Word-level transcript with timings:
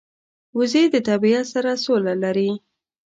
وزې 0.57 0.83
د 0.93 0.95
طبیعت 1.09 1.45
سره 1.53 1.71
سوله 1.83 2.13
لري 2.23 2.51